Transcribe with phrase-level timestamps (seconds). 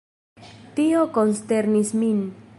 [0.79, 2.23] Tio konsternis min.